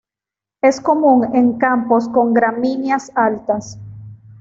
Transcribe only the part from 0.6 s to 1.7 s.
Es común en